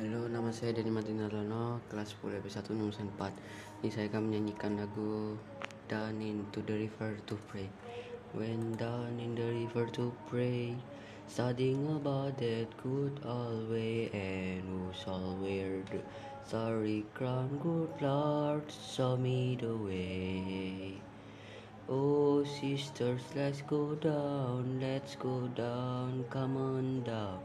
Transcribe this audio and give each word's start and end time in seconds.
Halo, 0.00 0.32
nama 0.32 0.48
saya 0.48 0.72
Denny 0.72 0.88
Martin 0.88 1.20
Alono, 1.20 1.76
kelas 1.92 2.16
10 2.24 2.40
LP1 2.40 2.72
lulusan 2.72 3.12
4. 3.20 3.84
Ini 3.84 3.88
saya 3.92 4.08
akan 4.08 4.32
menyanyikan 4.32 4.80
lagu 4.80 5.36
Down 5.92 6.24
into 6.24 6.64
the 6.64 6.88
River 6.88 7.20
to 7.28 7.36
Pray. 7.52 7.68
When 8.32 8.80
down 8.80 9.20
in 9.20 9.36
the 9.36 9.44
river 9.44 9.92
to 10.00 10.08
pray, 10.24 10.72
studying 11.28 11.84
about 11.92 12.40
that 12.40 12.72
good 12.80 13.20
old 13.28 13.68
way 13.68 14.08
and 14.16 14.64
who 14.64 14.88
shall 14.96 15.36
wear 15.36 15.84
the 15.92 16.00
starry 16.48 17.04
crown, 17.12 17.60
good 17.60 17.92
Lord, 18.00 18.64
show 18.72 19.20
me 19.20 19.60
the 19.60 19.76
way. 19.76 20.96
Oh, 21.92 22.40
sisters, 22.48 23.20
let's 23.36 23.60
go 23.68 23.92
down, 24.00 24.80
let's 24.80 25.12
go 25.20 25.44
down, 25.52 26.24
come 26.32 26.56
on 26.56 27.04
down. 27.04 27.44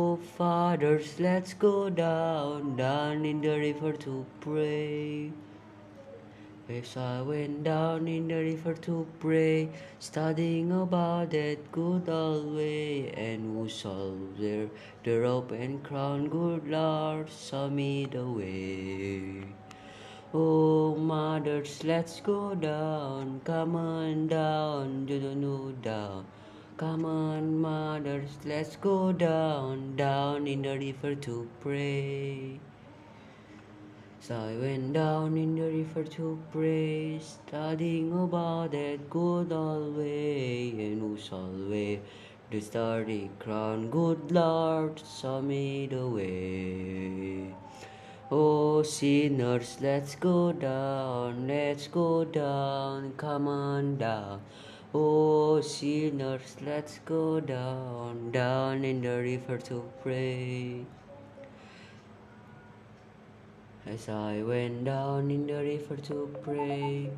fathers, 0.17 1.19
let's 1.19 1.53
go 1.53 1.89
down, 1.89 2.75
down 2.75 3.25
in 3.25 3.41
the 3.41 3.57
river 3.59 3.93
to 3.93 4.25
pray. 4.39 5.31
As 6.69 6.95
I 6.95 7.21
went 7.21 7.63
down 7.63 8.07
in 8.07 8.27
the 8.27 8.35
river 8.35 8.73
to 8.73 9.05
pray, 9.19 9.69
studying 9.99 10.71
about 10.71 11.31
that 11.31 11.71
good 11.71 12.07
old 12.07 12.55
way, 12.55 13.09
and 13.11 13.55
who 13.55 13.67
saw 13.67 14.13
there 14.39 14.69
the 15.03 15.19
rope 15.19 15.51
and 15.51 15.83
crown, 15.83 16.29
good 16.29 16.67
Lord, 16.67 17.29
show 17.29 17.69
me 17.69 18.05
the 18.05 18.25
way. 18.25 19.43
Oh, 20.33 20.95
mothers, 20.95 21.83
let's 21.83 22.21
go 22.21 22.55
down, 22.55 23.41
come 23.43 23.75
on 23.75 24.27
down, 24.27 25.05
do 25.05 25.19
the 25.19 25.35
new 25.35 25.73
down. 25.81 26.25
Come 26.81 27.05
on, 27.05 27.61
mothers, 27.61 28.39
let's 28.43 28.75
go 28.75 29.11
down, 29.11 29.95
down 29.95 30.47
in 30.47 30.63
the 30.63 30.79
river 30.79 31.13
to 31.13 31.47
pray. 31.59 32.59
So 34.19 34.33
I 34.33 34.55
went 34.59 34.93
down 34.93 35.37
in 35.37 35.53
the 35.53 35.67
river 35.67 36.03
to 36.15 36.39
pray, 36.51 37.19
studying 37.19 38.11
about 38.11 38.71
that 38.71 39.11
good 39.11 39.51
old 39.51 39.95
way, 39.95 40.71
and 40.71 41.01
who 41.01 41.19
shall 41.19 41.53
wear 41.69 41.99
the 42.49 42.59
starry 42.59 43.29
crown, 43.37 43.91
good 43.91 44.31
Lord, 44.31 45.03
show 45.21 45.39
me 45.39 45.85
the 45.85 46.07
way. 46.07 47.53
Oh, 48.31 48.81
sinners, 48.81 49.77
let's 49.81 50.15
go 50.15 50.51
down, 50.51 51.47
let's 51.47 51.85
go 51.85 52.25
down, 52.25 53.13
come 53.17 53.47
on 53.47 53.97
down. 53.97 54.41
Oh, 54.93 55.61
sinners, 55.61 56.57
let's 56.65 56.99
go 57.05 57.39
down, 57.39 58.31
down 58.31 58.83
in 58.83 59.01
the 59.01 59.19
river 59.19 59.57
to 59.57 59.89
pray. 60.03 60.83
As 63.85 64.09
I 64.09 64.43
went 64.43 64.83
down 64.83 65.31
in 65.31 65.47
the 65.47 65.63
river 65.63 65.95
to 65.95 66.35
pray, 66.43 67.09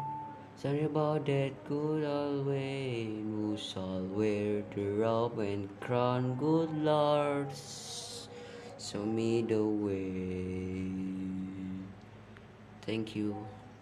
sorry 0.56 0.84
about 0.84 1.26
that 1.26 1.68
good 1.68 2.04
old 2.06 2.46
way, 2.46 3.06
who 3.06 3.58
shall 3.58 4.06
wear 4.14 4.62
the 4.76 4.86
robe 4.92 5.40
and 5.40 5.68
crown, 5.80 6.36
good 6.36 6.70
Lord, 6.78 7.48
show 8.78 9.04
me 9.04 9.42
the 9.42 9.64
way. 9.66 10.92
Thank 12.86 13.16
you. 13.16 13.36